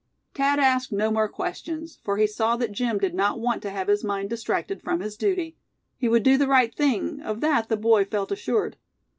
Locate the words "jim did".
2.71-3.13